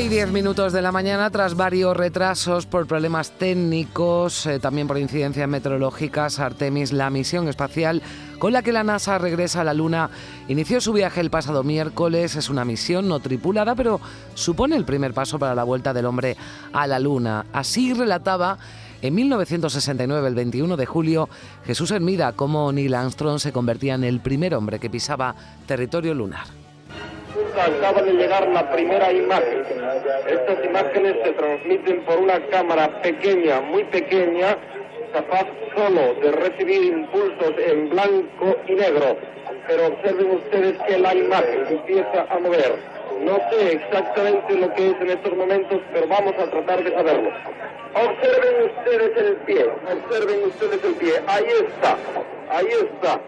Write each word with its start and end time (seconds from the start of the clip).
Y 0.00 0.08
10 0.08 0.32
minutos 0.32 0.72
de 0.72 0.80
la 0.80 0.90
mañana, 0.90 1.28
tras 1.28 1.54
varios 1.54 1.94
retrasos 1.94 2.64
por 2.64 2.86
problemas 2.86 3.30
técnicos, 3.32 4.46
eh, 4.46 4.58
también 4.58 4.88
por 4.88 4.96
incidencias 4.96 5.46
meteorológicas, 5.46 6.38
Artemis, 6.38 6.92
la 6.92 7.10
misión 7.10 7.46
espacial 7.46 8.00
con 8.38 8.54
la 8.54 8.62
que 8.62 8.72
la 8.72 8.84
NASA 8.84 9.18
regresa 9.18 9.60
a 9.60 9.64
la 9.64 9.74
Luna, 9.74 10.08
inició 10.48 10.80
su 10.80 10.94
viaje 10.94 11.20
el 11.20 11.28
pasado 11.28 11.62
miércoles. 11.62 12.36
Es 12.36 12.48
una 12.48 12.64
misión 12.64 13.06
no 13.06 13.20
tripulada, 13.20 13.74
pero 13.74 14.00
supone 14.32 14.76
el 14.76 14.86
primer 14.86 15.12
paso 15.12 15.38
para 15.38 15.54
la 15.54 15.64
vuelta 15.64 15.92
del 15.92 16.06
hombre 16.06 16.38
a 16.72 16.86
la 16.86 16.98
Luna. 16.98 17.44
Así 17.52 17.92
relataba 17.92 18.56
en 19.02 19.14
1969, 19.14 20.26
el 20.26 20.34
21 20.34 20.76
de 20.78 20.86
julio, 20.86 21.28
Jesús 21.66 21.90
Hermida, 21.90 22.32
cómo 22.32 22.72
Neil 22.72 22.94
Armstrong 22.94 23.38
se 23.38 23.52
convertía 23.52 23.94
en 23.94 24.04
el 24.04 24.20
primer 24.20 24.54
hombre 24.54 24.78
que 24.78 24.88
pisaba 24.88 25.34
territorio 25.66 26.14
lunar 26.14 26.61
acaba 27.60 28.02
de 28.02 28.12
llegar 28.12 28.46
la 28.48 28.70
primera 28.70 29.12
imagen. 29.12 29.64
Estas 30.26 30.64
imágenes 30.64 31.16
se 31.24 31.32
transmiten 31.32 32.04
por 32.04 32.18
una 32.18 32.40
cámara 32.48 33.00
pequeña, 33.02 33.60
muy 33.60 33.84
pequeña, 33.84 34.56
capaz 35.12 35.46
solo 35.74 36.14
de 36.14 36.32
recibir 36.32 36.84
impulsos 36.84 37.52
en 37.58 37.90
blanco 37.90 38.56
y 38.66 38.74
negro. 38.74 39.16
Pero 39.66 39.86
observen 39.86 40.30
ustedes 40.30 40.78
que 40.86 40.98
la 40.98 41.14
imagen 41.14 41.66
empieza 41.68 42.26
a 42.28 42.38
mover. 42.38 42.74
No 43.20 43.38
sé 43.50 43.72
exactamente 43.74 44.54
lo 44.54 44.74
que 44.74 44.90
es 44.90 45.00
en 45.00 45.10
estos 45.10 45.36
momentos, 45.36 45.80
pero 45.92 46.08
vamos 46.08 46.34
a 46.38 46.50
tratar 46.50 46.82
de 46.82 46.92
saberlo. 46.92 47.30
Observen 47.94 48.70
ustedes 48.70 49.16
el 49.16 49.36
pie, 49.46 49.66
observen 49.66 50.44
ustedes 50.44 50.84
el 50.84 50.94
pie. 50.94 51.12
Ahí 51.26 51.46
está, 51.68 51.96
ahí 52.50 52.66
está 52.66 53.20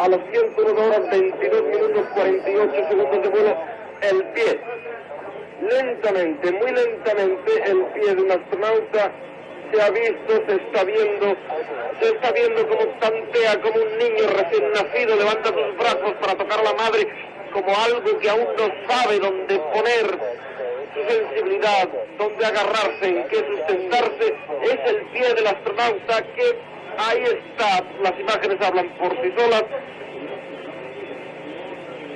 a 0.00 0.08
las 0.08 0.20
101 0.32 0.80
horas 0.80 1.10
22 1.10 1.62
minutos 1.62 2.06
48 2.14 2.88
segundos 2.88 3.22
de 3.22 3.28
vuelo 3.28 3.56
el 4.00 4.24
pie. 4.32 4.60
Lentamente, 5.60 6.52
muy 6.52 6.72
lentamente, 6.72 7.52
el 7.66 7.84
pie 7.84 8.14
de 8.14 8.22
un 8.22 8.30
astronauta 8.30 9.12
se 9.70 9.82
ha 9.82 9.90
visto, 9.90 10.42
se 10.48 10.54
está 10.54 10.84
viendo, 10.84 11.36
se 12.00 12.08
está 12.08 12.32
viendo 12.32 12.66
como 12.66 12.86
tantea, 12.98 13.60
como 13.60 13.74
un 13.74 13.98
niño 13.98 14.26
recién 14.38 14.72
nacido 14.72 15.16
levanta 15.16 15.48
sus 15.50 15.76
brazos 15.76 16.12
para 16.18 16.34
tocar 16.34 16.60
a 16.60 16.62
la 16.62 16.72
madre, 16.72 17.06
como 17.52 17.68
algo 17.76 18.18
que 18.20 18.30
aún 18.30 18.48
no 18.56 18.88
sabe 18.88 19.18
dónde 19.18 19.58
poner 19.58 20.18
su 20.94 21.12
sensibilidad, 21.12 21.88
dónde 22.16 22.46
agarrarse, 22.46 23.06
en 23.06 23.28
qué 23.28 23.36
sustentarse, 23.36 24.34
es 24.62 24.80
el 24.86 25.02
pie 25.12 25.34
del 25.34 25.46
astronauta 25.46 26.22
que 26.34 26.70
ahí 26.98 27.22
está, 27.22 27.84
las 28.02 28.18
imágenes 28.18 28.66
hablan 28.66 28.88
por 28.98 29.10
sí 29.22 29.32
solas, 29.36 29.64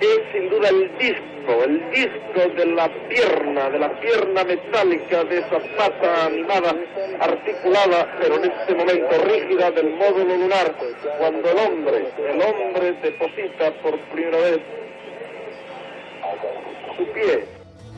es 0.01 0.21
sin 0.33 0.51
duda 0.51 0.69
el 0.69 0.91
disco, 0.99 1.65
el 1.65 1.91
disco 1.91 2.55
de 2.57 2.67
la 2.67 2.89
pierna, 3.09 3.71
de 3.71 3.79
la 3.79 4.01
pierna 4.01 4.45
metálica 4.45 5.25
de 5.25 5.39
esa 5.39 5.59
pata 5.77 6.27
animada, 6.27 6.75
articulada, 7.21 8.17
pero 8.21 8.37
en 8.37 8.51
este 8.51 8.75
momento 8.75 9.25
rígida 9.25 9.71
del 9.71 9.91
módulo 9.97 10.37
lunar, 10.37 10.75
cuando 11.19 11.51
el 11.51 11.59
hombre, 11.59 12.09
el 12.29 12.43
hombre 12.43 12.93
deposita 13.03 13.73
por 13.83 13.99
primera 14.11 14.39
vez 14.39 14.61
su 16.97 17.13
pie 17.13 17.55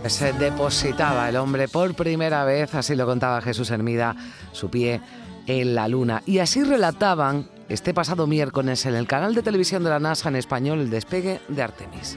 se 0.08 0.32
depositaba 0.34 1.28
el 1.28 1.36
hombre 1.36 1.66
por 1.66 1.94
primera 1.94 2.44
vez, 2.44 2.74
así 2.74 2.94
lo 2.94 3.06
contaba 3.06 3.40
Jesús 3.40 3.70
Hermida, 3.70 4.14
su 4.52 4.70
pie 4.70 5.00
en 5.46 5.74
la 5.74 5.88
luna. 5.88 6.22
Y 6.26 6.38
así 6.38 6.62
relataban 6.62 7.48
este 7.68 7.92
pasado 7.92 8.26
miércoles 8.26 8.86
en 8.86 8.94
el 8.94 9.06
canal 9.06 9.34
de 9.34 9.42
televisión 9.42 9.82
de 9.82 9.90
la 9.90 9.98
NASA 9.98 10.28
en 10.28 10.36
español 10.36 10.80
el 10.80 10.90
despegue 10.90 11.40
de 11.48 11.62
Artemis. 11.62 12.16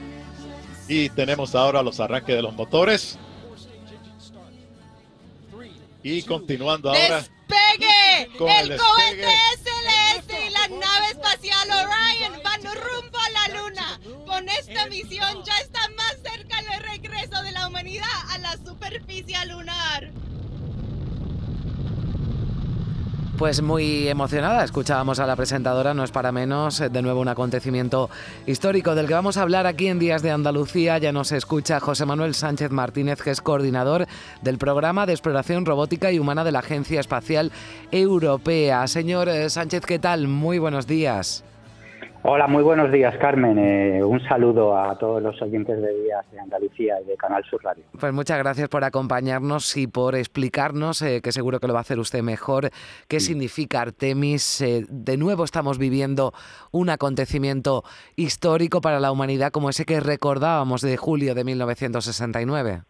Y 0.88 1.08
tenemos 1.10 1.54
ahora 1.54 1.82
los 1.82 2.00
arranques 2.00 2.34
de 2.34 2.42
los 2.42 2.54
motores. 2.54 3.18
Y 6.02 6.22
continuando 6.22 6.90
ahora. 6.90 7.16
¡Despegue! 7.16 8.22
el, 8.22 8.76
cohete 8.76 9.36
SLS 9.58 10.46
y 10.46 10.50
la 10.50 10.68
nave 10.68 11.06
espacial 11.10 11.68
Orion 11.70 12.42
van 12.42 12.62
rumbo 12.62 13.18
a 13.18 13.30
la 13.30 13.60
Luna. 13.60 14.00
Con 14.26 14.48
esta 14.48 14.86
misión 14.86 15.44
ya 15.44 15.58
está 15.58 15.80
más 15.96 16.16
cerca 16.22 16.58
el 16.60 16.82
regreso 16.82 17.42
de 17.42 17.52
la 17.52 17.68
humanidad 17.68 18.06
a 18.30 18.38
la 18.38 18.52
superficie 18.52 19.36
lunar. 19.46 20.10
Pues 23.40 23.62
muy 23.62 24.06
emocionada, 24.06 24.62
escuchábamos 24.62 25.18
a 25.18 25.26
la 25.26 25.34
presentadora, 25.34 25.94
no 25.94 26.04
es 26.04 26.10
para 26.10 26.30
menos, 26.30 26.78
eh, 26.78 26.90
de 26.90 27.00
nuevo 27.00 27.22
un 27.22 27.28
acontecimiento 27.28 28.10
histórico 28.46 28.94
del 28.94 29.06
que 29.06 29.14
vamos 29.14 29.38
a 29.38 29.42
hablar 29.42 29.66
aquí 29.66 29.86
en 29.86 29.98
Días 29.98 30.20
de 30.20 30.30
Andalucía. 30.30 30.98
Ya 30.98 31.10
nos 31.10 31.32
escucha 31.32 31.80
José 31.80 32.04
Manuel 32.04 32.34
Sánchez 32.34 32.70
Martínez, 32.70 33.22
que 33.22 33.30
es 33.30 33.40
coordinador 33.40 34.06
del 34.42 34.58
programa 34.58 35.06
de 35.06 35.14
exploración 35.14 35.64
robótica 35.64 36.12
y 36.12 36.18
humana 36.18 36.44
de 36.44 36.52
la 36.52 36.58
Agencia 36.58 37.00
Espacial 37.00 37.50
Europea. 37.90 38.86
Señor 38.86 39.30
eh, 39.30 39.48
Sánchez, 39.48 39.86
¿qué 39.86 39.98
tal? 39.98 40.28
Muy 40.28 40.58
buenos 40.58 40.86
días. 40.86 41.42
Hola, 42.22 42.46
muy 42.46 42.62
buenos 42.62 42.92
días, 42.92 43.16
Carmen. 43.16 43.58
Eh, 43.58 44.04
un 44.04 44.20
saludo 44.20 44.76
a 44.76 44.98
todos 44.98 45.22
los 45.22 45.40
oyentes 45.40 45.80
de 45.80 46.02
Días 46.02 46.30
de 46.30 46.38
Andalucía 46.38 47.00
y 47.00 47.06
de 47.06 47.16
Canal 47.16 47.42
Sur 47.44 47.64
Radio. 47.64 47.82
Pues 47.98 48.12
muchas 48.12 48.38
gracias 48.38 48.68
por 48.68 48.84
acompañarnos 48.84 49.74
y 49.78 49.86
por 49.86 50.14
explicarnos, 50.14 51.00
eh, 51.00 51.22
que 51.22 51.32
seguro 51.32 51.60
que 51.60 51.66
lo 51.66 51.72
va 51.72 51.78
a 51.78 51.80
hacer 51.80 51.98
usted 51.98 52.22
mejor, 52.22 52.68
qué 53.08 53.20
significa 53.20 53.80
Artemis. 53.80 54.60
Eh, 54.60 54.84
de 54.90 55.16
nuevo 55.16 55.44
estamos 55.44 55.78
viviendo 55.78 56.34
un 56.72 56.90
acontecimiento 56.90 57.84
histórico 58.16 58.82
para 58.82 59.00
la 59.00 59.12
humanidad 59.12 59.50
como 59.50 59.70
ese 59.70 59.86
que 59.86 59.98
recordábamos 60.00 60.82
de 60.82 60.98
julio 60.98 61.34
de 61.34 61.44
1969. 61.44 62.82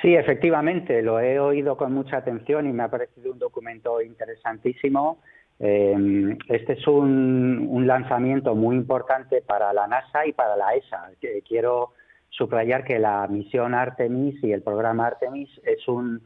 Sí, 0.00 0.14
efectivamente, 0.14 1.02
lo 1.02 1.20
he 1.20 1.38
oído 1.38 1.76
con 1.76 1.92
mucha 1.92 2.16
atención 2.16 2.66
y 2.66 2.72
me 2.72 2.84
ha 2.84 2.88
parecido 2.88 3.32
un 3.32 3.38
documento 3.38 4.00
interesantísimo 4.00 5.18
este 5.60 6.74
es 6.74 6.86
un, 6.86 7.84
lanzamiento 7.86 8.54
muy 8.54 8.76
importante 8.76 9.42
para 9.42 9.72
la 9.72 9.86
NASA 9.86 10.26
y 10.26 10.32
para 10.32 10.56
la 10.56 10.74
ESA. 10.74 11.10
Quiero 11.46 11.92
subrayar 12.28 12.84
que 12.84 12.98
la 12.98 13.26
misión 13.28 13.74
Artemis 13.74 14.42
y 14.44 14.52
el 14.52 14.62
programa 14.62 15.06
Artemis 15.06 15.48
es 15.64 15.88
un, 15.88 16.22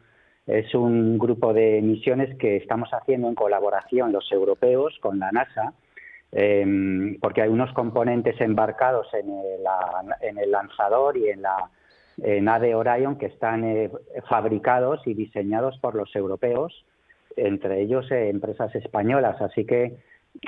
es 0.47 0.75
un 0.75 1.19
grupo 1.19 1.54
de 1.54 1.81
misiones 1.81 2.37
que 2.37 2.56
estamos 2.56 2.91
haciendo 2.93 3.28
en 3.28 3.34
colaboración 3.34 4.12
los 4.12 4.31
europeos 4.32 4.98
con 5.00 5.19
la 5.19 5.31
NASA, 5.31 5.72
em, 6.32 7.19
porque 7.20 7.43
hay 7.43 7.49
unos 7.49 7.72
componentes 7.72 8.41
embarcados 8.41 9.06
en 9.14 9.31
el, 9.31 9.64
en 10.20 10.50
lanzador 10.50 11.16
y 11.16 11.31
en 11.31 11.43
la 11.43 11.70
nave 12.19 12.75
Orion 12.75 13.16
que 13.16 13.26
están 13.26 13.64
eh, 13.64 13.91
fabricados 14.28 15.00
y 15.06 15.14
diseñados 15.14 15.79
por 15.79 15.94
los 15.94 16.14
europeos 16.14 16.84
entre 17.37 17.81
ellos 17.81 18.11
eh, 18.11 18.29
empresas 18.29 18.75
españolas. 18.75 19.40
Así 19.40 19.64
que 19.64 19.99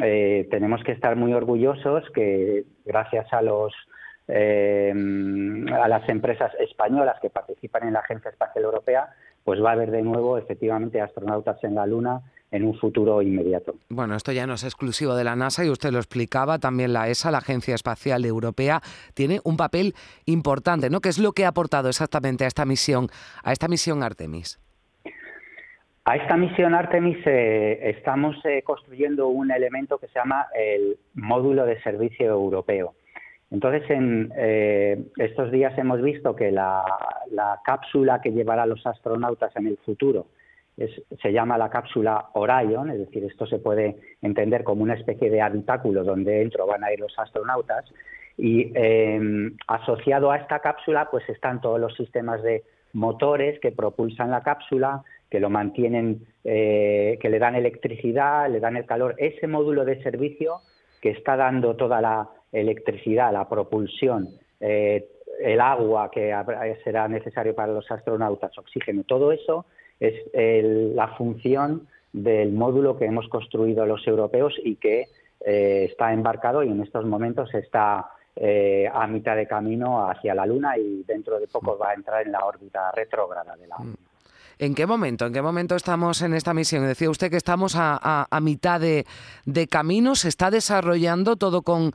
eh, 0.02 0.48
tenemos 0.50 0.82
que 0.84 0.92
estar 0.92 1.16
muy 1.16 1.32
orgullosos 1.32 2.04
que 2.14 2.64
gracias 2.84 3.32
a 3.32 3.42
los 3.42 3.72
eh, 4.26 4.90
a 5.72 5.88
las 5.88 6.08
empresas 6.08 6.52
españolas 6.58 7.16
que 7.20 7.28
participan 7.28 7.86
en 7.86 7.92
la 7.92 8.00
Agencia 8.00 8.30
Espacial 8.30 8.64
Europea, 8.64 9.08
pues 9.44 9.62
va 9.62 9.70
a 9.70 9.72
haber 9.74 9.90
de 9.90 10.00
nuevo 10.00 10.38
efectivamente 10.38 11.02
astronautas 11.02 11.62
en 11.62 11.74
la 11.74 11.86
Luna 11.86 12.22
en 12.50 12.64
un 12.64 12.78
futuro 12.78 13.20
inmediato. 13.20 13.74
Bueno, 13.88 14.14
esto 14.14 14.32
ya 14.32 14.46
no 14.46 14.54
es 14.54 14.64
exclusivo 14.64 15.14
de 15.16 15.24
la 15.24 15.36
NASA 15.36 15.64
y 15.64 15.70
usted 15.70 15.90
lo 15.90 15.98
explicaba, 15.98 16.58
también 16.58 16.92
la 16.92 17.08
ESA, 17.08 17.32
la 17.32 17.38
Agencia 17.38 17.74
Espacial 17.74 18.24
Europea, 18.24 18.80
tiene 19.12 19.40
un 19.44 19.56
papel 19.56 19.94
importante, 20.24 20.88
¿no? 20.88 21.00
¿Qué 21.00 21.08
es 21.08 21.18
lo 21.18 21.32
que 21.32 21.44
ha 21.44 21.48
aportado 21.48 21.88
exactamente 21.88 22.44
a 22.44 22.46
esta 22.46 22.64
misión, 22.64 23.08
a 23.42 23.52
esta 23.52 23.68
misión 23.68 24.02
Artemis? 24.02 24.60
A 26.06 26.16
esta 26.16 26.36
misión 26.36 26.74
Artemis 26.74 27.16
eh, 27.24 27.80
estamos 27.96 28.36
eh, 28.44 28.62
construyendo 28.62 29.28
un 29.28 29.50
elemento 29.50 29.96
que 29.96 30.06
se 30.08 30.18
llama 30.18 30.48
el 30.54 30.98
módulo 31.14 31.64
de 31.64 31.80
servicio 31.80 32.26
europeo. 32.26 32.94
Entonces, 33.50 33.88
en 33.88 34.30
eh, 34.36 35.02
estos 35.16 35.50
días 35.50 35.76
hemos 35.78 36.02
visto 36.02 36.36
que 36.36 36.50
la, 36.50 36.84
cápsula 37.64 38.20
que 38.20 38.32
llevará 38.32 38.66
los 38.66 38.86
astronautas 38.86 39.56
en 39.56 39.66
el 39.68 39.78
futuro 39.78 40.26
se 40.76 41.32
llama 41.32 41.56
la 41.56 41.70
cápsula 41.70 42.30
Orion, 42.34 42.90
es 42.90 42.98
decir, 42.98 43.24
esto 43.24 43.46
se 43.46 43.58
puede 43.58 43.96
entender 44.22 44.64
como 44.64 44.82
una 44.82 44.94
especie 44.94 45.30
de 45.30 45.40
habitáculo 45.40 46.02
donde 46.02 46.32
dentro 46.32 46.66
van 46.66 46.82
a 46.84 46.92
ir 46.92 47.00
los 47.00 47.16
astronautas. 47.18 47.84
Y 48.36 48.72
em, 48.74 49.56
asociado 49.68 50.32
a 50.32 50.36
esta 50.36 50.58
cápsula, 50.58 51.08
pues 51.10 51.26
están 51.28 51.60
todos 51.60 51.80
los 51.80 51.94
sistemas 51.94 52.42
de 52.42 52.64
motores 52.92 53.60
que 53.60 53.72
propulsan 53.72 54.32
la 54.32 54.42
cápsula, 54.42 55.04
que 55.34 55.40
lo 55.40 55.50
mantienen, 55.50 56.28
eh, 56.44 57.18
que 57.20 57.28
le 57.28 57.40
dan 57.40 57.56
electricidad, 57.56 58.48
le 58.48 58.60
dan 58.60 58.76
el 58.76 58.86
calor. 58.86 59.16
Ese 59.18 59.48
módulo 59.48 59.84
de 59.84 60.00
servicio 60.00 60.58
que 61.02 61.10
está 61.10 61.34
dando 61.34 61.74
toda 61.74 62.00
la 62.00 62.28
electricidad, 62.52 63.32
la 63.32 63.48
propulsión, 63.48 64.28
eh, 64.60 65.08
el 65.40 65.60
agua 65.60 66.08
que 66.12 66.32
será 66.84 67.08
necesario 67.08 67.52
para 67.52 67.72
los 67.72 67.90
astronautas, 67.90 68.56
oxígeno, 68.56 69.02
todo 69.02 69.32
eso 69.32 69.66
es 69.98 70.14
la 70.32 71.08
función 71.16 71.88
del 72.12 72.52
módulo 72.52 72.96
que 72.96 73.06
hemos 73.06 73.26
construido 73.26 73.86
los 73.86 74.06
europeos 74.06 74.54
y 74.62 74.76
que 74.76 75.06
eh, 75.44 75.88
está 75.90 76.12
embarcado 76.12 76.62
y 76.62 76.68
en 76.68 76.80
estos 76.80 77.04
momentos 77.06 77.52
está 77.54 78.06
eh, 78.36 78.88
a 78.88 79.08
mitad 79.08 79.34
de 79.34 79.48
camino 79.48 80.08
hacia 80.08 80.32
la 80.32 80.46
Luna 80.46 80.78
y 80.78 81.02
dentro 81.02 81.40
de 81.40 81.48
poco 81.48 81.76
va 81.76 81.90
a 81.90 81.94
entrar 81.94 82.24
en 82.24 82.30
la 82.30 82.44
órbita 82.44 82.92
retrógrada 82.92 83.56
de 83.56 83.66
la 83.66 83.78
Luna. 83.78 84.03
¿En 84.58 84.74
qué 84.74 84.86
momento? 84.86 85.26
¿En 85.26 85.32
qué 85.32 85.42
momento 85.42 85.76
estamos 85.76 86.22
en 86.22 86.34
esta 86.34 86.54
misión? 86.54 86.86
Decía 86.86 87.10
usted 87.10 87.30
que 87.30 87.36
estamos 87.36 87.74
a, 87.76 88.26
mitad 88.40 88.80
de, 88.80 89.04
camino, 89.68 90.14
se 90.14 90.28
está 90.28 90.50
desarrollando 90.50 91.36
todo 91.36 91.62
con, 91.62 91.92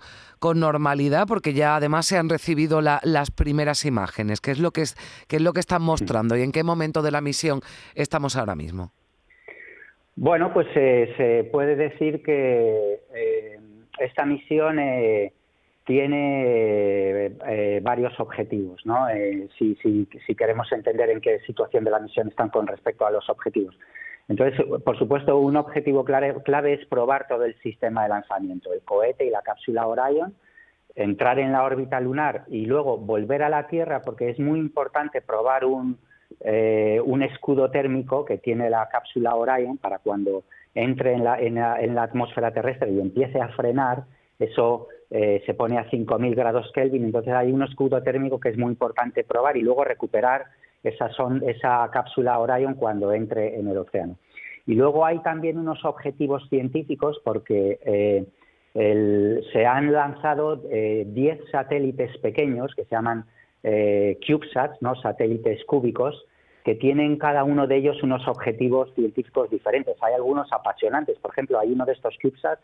normalidad, 0.56 1.28
porque 1.28 1.54
ya 1.54 1.76
además 1.76 2.06
se 2.06 2.18
han 2.18 2.30
recibido 2.30 2.82
las 2.82 3.32
primeras 3.32 3.86
imágenes. 3.86 4.42
¿Qué 4.42 4.52
es 4.52 4.60
lo 4.60 4.72
que 4.72 4.82
es, 4.82 4.96
qué 5.28 5.38
es 5.38 5.42
lo 5.42 5.54
que 5.54 5.60
están 5.60 5.82
mostrando 5.82 6.36
y 6.36 6.42
en 6.42 6.52
qué 6.52 6.64
momento 6.64 7.02
de 7.02 7.12
la 7.12 7.22
misión 7.22 7.62
estamos 7.96 8.36
ahora 8.36 8.56
mismo? 8.56 8.92
Bueno, 10.16 10.52
pues 10.54 10.68
eh, 10.76 11.14
se 11.16 11.50
puede 11.50 11.78
decir 11.78 12.22
que 12.24 13.00
eh, 13.16 13.60
esta 14.00 14.26
misión 14.26 14.78
eh, 14.78 15.32
tiene 15.90 17.32
eh, 17.48 17.80
varios 17.82 18.14
objetivos, 18.20 18.80
¿no? 18.86 19.10
Eh, 19.10 19.50
si, 19.58 20.36
queremos 20.38 20.72
entender 20.72 21.10
en 21.10 21.20
qué 21.20 21.40
situación 21.40 21.84
de 21.84 21.90
la 21.90 21.98
misión 21.98 22.28
están 22.28 22.50
con 22.50 22.68
respecto 22.68 23.08
a 23.08 23.10
los 23.10 23.28
objetivos. 23.28 23.76
Entonces, 24.28 24.64
por 24.86 25.00
supuesto, 25.00 25.40
un 25.40 25.56
objetivo 25.56 26.06
clave, 26.06 26.36
clave 26.44 26.74
es 26.74 26.86
probar 26.86 27.26
todo 27.28 27.44
el 27.44 27.60
sistema 27.62 28.04
de 28.04 28.10
lanzamiento, 28.10 28.72
el 28.72 28.82
cohete 28.82 29.26
y 29.26 29.32
la 29.32 29.42
cápsula 29.42 29.88
Orion, 29.88 30.36
entrar 30.94 31.40
en 31.40 31.54
la 31.54 31.64
órbita 31.64 32.00
lunar 32.00 32.44
y 32.50 32.68
luego 32.68 33.00
volver 33.00 33.42
a 33.42 33.50
la 33.50 33.66
Tierra, 33.66 34.04
porque 34.04 34.30
es 34.30 34.38
muy 34.38 34.60
importante 34.60 35.24
probar 35.24 35.66
un, 35.66 35.98
eh, 36.42 37.02
un 37.04 37.24
escudo 37.24 37.72
térmico 37.72 38.26
que 38.26 38.38
tiene 38.38 38.70
la 38.70 38.88
cápsula 38.90 39.34
Orion 39.34 39.80
para 39.80 39.98
cuando 39.98 40.44
entre 40.76 41.14
en 41.14 41.24
la, 41.24 41.40
en 41.40 41.96
la 41.96 42.04
atmósfera 42.04 42.52
terrestre 42.52 42.92
y 42.92 43.02
empiece 43.02 43.42
a 43.42 43.50
frenar, 43.50 44.04
eso 44.38 44.88
eh, 45.12 45.42
se 45.46 45.56
pone 45.56 45.80
a 45.80 45.90
5.000 45.90 46.36
grados 46.36 46.72
Kelvin, 46.74 47.04
entonces 47.04 47.34
hay 47.34 47.52
un 47.52 47.64
escudo 47.64 48.02
térmico 48.04 48.40
que 48.40 48.50
es 48.50 48.58
muy 48.58 48.72
importante 48.72 49.24
probar 49.24 49.58
y 49.58 49.62
luego 49.62 49.84
recuperar 49.84 50.46
esa, 50.84 51.10
son, 51.14 51.42
esa 51.50 51.90
cápsula 51.92 52.38
Orion 52.38 52.76
cuando 52.76 53.12
entre 53.12 53.60
en 53.60 53.68
el 53.68 53.78
océano. 53.78 54.18
Y 54.68 54.76
luego 54.76 55.04
hay 55.04 55.18
también 55.20 55.58
unos 55.58 55.84
objetivos 55.84 56.48
científicos 56.50 57.20
porque 57.24 57.80
eh, 57.84 59.42
se 59.52 59.66
han 59.66 59.92
lanzado 59.92 60.58
10 60.58 60.68
eh, 60.70 61.42
satélites 61.52 62.16
pequeños 62.20 62.76
que 62.76 62.84
se 62.84 62.92
llaman 62.92 63.26
CubeSats, 63.64 64.80
¿no? 64.82 64.96
satélites 65.02 65.66
cúbicos, 65.66 66.24
que 66.64 66.76
tienen 66.76 67.18
cada 67.18 67.44
uno 67.44 67.66
de 67.66 67.78
ellos 67.78 68.04
unos 68.04 68.28
objetivos 68.28 68.94
científicos 68.94 69.50
diferentes. 69.50 69.98
Hay 70.02 70.14
algunos 70.14 70.54
apasionantes, 70.54 71.18
por 71.18 71.32
ejemplo, 71.32 71.60
hay 71.60 71.72
uno 71.72 71.84
de 71.86 71.94
estos 71.94 72.16
CubeSats 72.22 72.62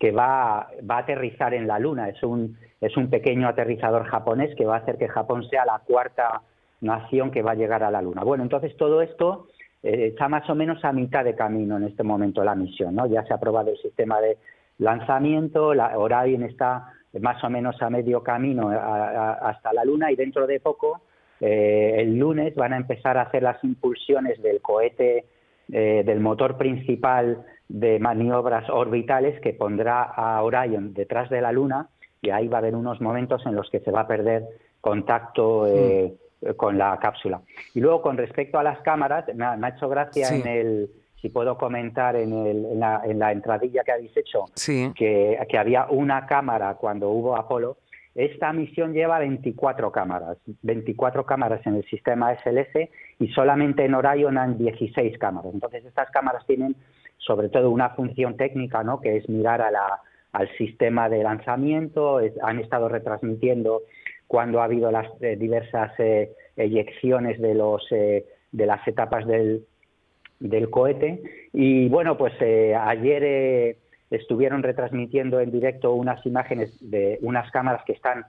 que 0.00 0.12
va, 0.12 0.60
a 0.60 0.98
aterrizar 0.98 1.52
en 1.52 1.68
la 1.68 1.78
Luna. 1.78 2.08
Es 2.08 2.22
un, 2.22 2.56
es 2.80 2.96
un 2.96 3.10
pequeño 3.10 3.46
aterrizador 3.46 4.06
japonés 4.06 4.56
que 4.56 4.64
va 4.64 4.76
a 4.76 4.78
hacer 4.78 4.96
que 4.96 5.08
Japón 5.08 5.46
sea 5.50 5.66
la 5.66 5.78
cuarta 5.86 6.40
nación 6.80 7.30
que 7.30 7.42
va 7.42 7.52
a 7.52 7.54
llegar 7.54 7.84
a 7.84 7.90
la 7.90 8.00
Luna. 8.00 8.24
Bueno, 8.24 8.42
entonces 8.42 8.74
todo 8.78 9.02
esto 9.02 9.48
eh, 9.82 10.08
está 10.08 10.26
más 10.28 10.48
o 10.48 10.54
menos 10.54 10.82
a 10.86 10.92
mitad 10.92 11.22
de 11.22 11.34
camino 11.34 11.76
en 11.76 11.84
este 11.84 12.02
momento 12.02 12.42
la 12.42 12.54
misión. 12.54 12.94
¿no? 12.94 13.06
Ya 13.06 13.24
se 13.24 13.34
ha 13.34 13.36
aprobado 13.36 13.70
el 13.70 13.76
sistema 13.76 14.22
de 14.22 14.38
lanzamiento, 14.78 15.74
la 15.74 15.98
Orion 15.98 16.44
está 16.44 16.94
más 17.20 17.44
o 17.44 17.50
menos 17.50 17.80
a 17.82 17.90
medio 17.90 18.22
camino 18.22 18.70
hasta 18.70 19.74
la 19.74 19.84
Luna 19.84 20.10
y 20.10 20.16
dentro 20.16 20.46
de 20.46 20.60
poco, 20.60 21.02
eh, 21.40 21.96
el 21.98 22.16
lunes, 22.16 22.54
van 22.54 22.72
a 22.72 22.78
empezar 22.78 23.18
a 23.18 23.22
hacer 23.22 23.42
las 23.42 23.62
impulsiones 23.64 24.40
del 24.40 24.62
cohete, 24.62 25.26
eh, 25.70 26.02
del 26.06 26.20
motor 26.20 26.56
principal 26.56 27.44
de 27.70 28.00
maniobras 28.00 28.68
orbitales 28.68 29.40
que 29.40 29.52
pondrá 29.52 30.02
a 30.02 30.42
Orion 30.42 30.92
detrás 30.92 31.30
de 31.30 31.40
la 31.40 31.52
Luna 31.52 31.88
y 32.20 32.30
ahí 32.30 32.48
va 32.48 32.58
a 32.58 32.60
haber 32.60 32.74
unos 32.74 33.00
momentos 33.00 33.46
en 33.46 33.54
los 33.54 33.70
que 33.70 33.78
se 33.78 33.92
va 33.92 34.00
a 34.00 34.06
perder 34.08 34.44
contacto 34.80 35.68
eh, 35.68 36.12
con 36.56 36.76
la 36.76 36.98
cápsula. 36.98 37.40
Y 37.72 37.80
luego 37.80 38.02
con 38.02 38.16
respecto 38.16 38.58
a 38.58 38.64
las 38.64 38.80
cámaras, 38.80 39.24
me 39.34 39.44
ha, 39.44 39.68
hecho 39.68 39.88
gracia 39.88 40.28
en 40.30 40.46
el, 40.48 40.90
si 41.22 41.28
puedo 41.28 41.56
comentar 41.56 42.16
en, 42.16 42.32
el, 42.32 42.64
en, 42.64 42.80
la, 42.80 43.02
en 43.04 43.20
la 43.20 43.30
entradilla 43.30 43.84
que 43.84 43.92
habéis 43.92 44.16
hecho, 44.16 44.46
que, 44.96 45.38
que 45.48 45.58
había 45.58 45.86
una 45.86 46.26
cámara 46.26 46.74
cuando 46.74 47.10
hubo 47.10 47.36
Apolo. 47.36 47.76
Esta 48.16 48.52
misión 48.52 48.92
lleva 48.92 49.20
24 49.20 49.92
cámaras, 49.92 50.38
24 50.62 51.24
cámaras 51.24 51.64
en 51.64 51.76
el 51.76 51.84
sistema 51.84 52.34
SLS 52.34 52.90
y 53.20 53.28
solamente 53.28 53.84
en 53.84 53.94
Orion 53.94 54.36
han 54.36 54.58
16 54.58 55.16
cámaras. 55.18 55.54
Entonces 55.54 55.84
estas 55.84 56.10
cámaras 56.10 56.44
tienen 56.44 56.74
sobre 57.20 57.48
todo 57.48 57.70
una 57.70 57.90
función 57.90 58.36
técnica, 58.36 58.82
¿no? 58.82 59.00
que 59.00 59.16
es 59.16 59.28
mirar 59.28 59.62
a 59.62 59.70
la, 59.70 60.00
al 60.32 60.48
sistema 60.56 61.08
de 61.08 61.22
lanzamiento, 61.22 62.20
han 62.42 62.58
estado 62.58 62.88
retransmitiendo 62.88 63.82
cuando 64.26 64.60
ha 64.60 64.64
habido 64.64 64.90
las 64.90 65.08
eh, 65.20 65.36
diversas 65.36 65.92
eh, 65.98 66.32
eyecciones 66.56 67.40
de, 67.40 67.54
los, 67.54 67.84
eh, 67.90 68.26
de 68.52 68.66
las 68.66 68.86
etapas 68.86 69.26
del, 69.26 69.64
del 70.38 70.70
cohete. 70.70 71.22
Y 71.52 71.88
bueno, 71.88 72.16
pues 72.16 72.32
ayer 72.40 73.76
estuvieron 74.10 74.62
retransmitiendo 74.62 75.40
en 75.40 75.50
directo 75.50 75.94
unas 75.94 76.24
imágenes 76.24 76.76
de 76.80 77.18
unas 77.22 77.50
cámaras 77.50 77.84
que 77.84 77.92
están 77.92 78.24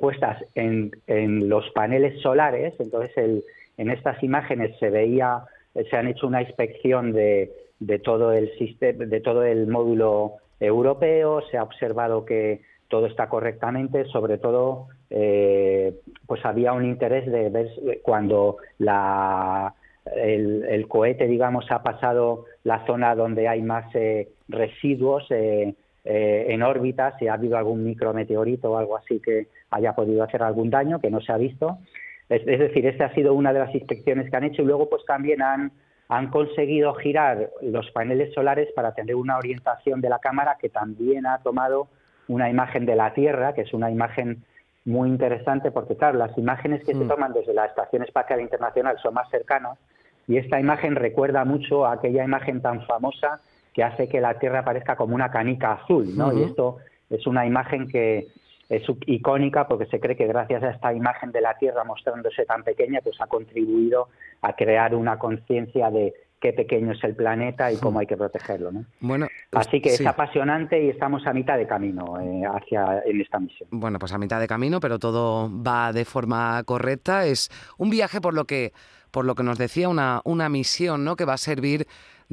puestas 0.00 0.44
en, 0.54 0.92
en, 1.06 1.48
los 1.48 1.68
paneles 1.70 2.20
solares. 2.20 2.74
Entonces, 2.78 3.16
el, 3.16 3.44
en 3.78 3.90
estas 3.90 4.22
imágenes 4.22 4.78
se 4.78 4.90
veía, 4.90 5.42
se 5.90 5.96
han 5.96 6.06
hecho 6.06 6.26
una 6.26 6.42
inspección 6.42 7.12
de, 7.12 7.50
de 7.86 7.98
todo 7.98 8.32
el 8.32 8.50
sistema, 8.58 9.04
de 9.04 9.20
todo 9.20 9.44
el 9.44 9.66
módulo 9.66 10.34
europeo, 10.60 11.42
se 11.50 11.58
ha 11.58 11.62
observado 11.62 12.24
que 12.24 12.62
todo 12.88 13.06
está 13.06 13.28
correctamente, 13.28 14.04
sobre 14.06 14.38
todo 14.38 14.88
eh, 15.10 15.94
pues 16.26 16.44
había 16.44 16.72
un 16.72 16.84
interés 16.84 17.30
de 17.30 17.50
ver 17.50 17.68
cuando 18.02 18.58
la, 18.78 19.74
el, 20.14 20.86
cohete, 20.88 21.26
digamos, 21.26 21.70
ha 21.70 21.82
pasado 21.82 22.44
la 22.64 22.84
zona 22.86 23.14
donde 23.14 23.48
hay 23.48 23.62
más 23.62 23.92
eh, 23.94 24.28
residuos 24.48 25.24
eh, 25.30 25.74
en 26.04 26.62
órbita, 26.62 27.16
si 27.18 27.28
ha 27.28 27.34
habido 27.34 27.56
algún 27.56 27.84
micrometeorito 27.84 28.72
o 28.72 28.76
algo 28.76 28.96
así 28.96 29.20
que 29.20 29.46
haya 29.70 29.94
podido 29.94 30.22
hacer 30.22 30.42
algún 30.42 30.70
daño, 30.70 31.00
que 31.00 31.10
no 31.10 31.20
se 31.20 31.32
ha 31.32 31.36
visto. 31.36 31.78
Es, 32.28 32.42
es 32.46 32.58
decir, 32.58 32.86
esta 32.86 33.06
ha 33.06 33.14
sido 33.14 33.34
una 33.34 33.52
de 33.52 33.60
las 33.60 33.74
inspecciones 33.74 34.30
que 34.30 34.36
han 34.36 34.44
hecho 34.44 34.62
y 34.62 34.66
luego 34.66 34.88
pues 34.88 35.04
también 35.06 35.42
han 35.42 35.72
han 36.12 36.28
conseguido 36.28 36.92
girar 36.92 37.48
los 37.62 37.90
paneles 37.90 38.34
solares 38.34 38.68
para 38.76 38.92
tener 38.92 39.14
una 39.14 39.38
orientación 39.38 40.02
de 40.02 40.10
la 40.10 40.18
cámara 40.18 40.58
que 40.60 40.68
también 40.68 41.24
ha 41.24 41.38
tomado 41.38 41.88
una 42.28 42.50
imagen 42.50 42.84
de 42.84 42.96
la 42.96 43.14
Tierra, 43.14 43.54
que 43.54 43.62
es 43.62 43.72
una 43.72 43.90
imagen 43.90 44.44
muy 44.84 45.08
interesante 45.08 45.70
porque, 45.70 45.96
claro, 45.96 46.18
las 46.18 46.36
imágenes 46.36 46.84
que 46.84 46.92
se 46.92 47.04
mm. 47.04 47.08
toman 47.08 47.32
desde 47.32 47.54
la 47.54 47.64
Estación 47.64 48.02
Espacial 48.02 48.42
Internacional 48.42 48.98
son 49.02 49.14
más 49.14 49.30
cercanas 49.30 49.78
y 50.28 50.36
esta 50.36 50.60
imagen 50.60 50.96
recuerda 50.96 51.46
mucho 51.46 51.86
a 51.86 51.92
aquella 51.92 52.24
imagen 52.24 52.60
tan 52.60 52.84
famosa 52.84 53.40
que 53.72 53.82
hace 53.82 54.06
que 54.06 54.20
la 54.20 54.38
Tierra 54.38 54.66
parezca 54.66 54.96
como 54.96 55.14
una 55.14 55.30
canica 55.30 55.72
azul, 55.72 56.14
¿no? 56.14 56.30
Y 56.30 56.42
esto 56.42 56.76
es 57.08 57.26
una 57.26 57.46
imagen 57.46 57.88
que 57.88 58.28
es 58.72 58.82
icónica 59.06 59.68
porque 59.68 59.86
se 59.86 60.00
cree 60.00 60.16
que 60.16 60.26
gracias 60.26 60.62
a 60.62 60.70
esta 60.70 60.94
imagen 60.94 61.30
de 61.30 61.42
la 61.42 61.58
Tierra 61.58 61.84
mostrándose 61.84 62.46
tan 62.46 62.64
pequeña, 62.64 63.00
pues 63.02 63.20
ha 63.20 63.26
contribuido 63.26 64.08
a 64.40 64.54
crear 64.54 64.94
una 64.94 65.18
conciencia 65.18 65.90
de 65.90 66.14
qué 66.40 66.54
pequeño 66.54 66.92
es 66.92 67.04
el 67.04 67.14
planeta 67.14 67.70
y 67.70 67.76
cómo 67.76 68.00
hay 68.00 68.06
que 68.06 68.16
protegerlo. 68.16 68.72
¿no? 68.72 68.86
Bueno, 69.00 69.28
Así 69.52 69.80
que 69.82 69.90
es 69.90 70.06
apasionante 70.06 70.82
y 70.82 70.88
estamos 70.88 71.26
a 71.26 71.34
mitad 71.34 71.58
de 71.58 71.66
camino 71.66 72.18
eh, 72.18 72.42
hacia 72.44 73.02
en 73.04 73.20
esta 73.20 73.38
misión. 73.38 73.68
Bueno, 73.70 73.98
pues 73.98 74.12
a 74.12 74.18
mitad 74.18 74.40
de 74.40 74.48
camino, 74.48 74.80
pero 74.80 74.98
todo 74.98 75.50
va 75.62 75.92
de 75.92 76.06
forma 76.06 76.62
correcta. 76.64 77.26
Es 77.26 77.50
un 77.76 77.90
viaje 77.90 78.20
por 78.20 78.32
lo 78.32 78.46
que 78.46 78.72
por 79.12 79.26
lo 79.26 79.34
que 79.34 79.42
nos 79.42 79.58
decía, 79.58 79.90
una, 79.90 80.22
una 80.24 80.48
misión 80.48 81.04
¿no? 81.04 81.16
que 81.16 81.26
va 81.26 81.34
a 81.34 81.38
servir 81.38 81.86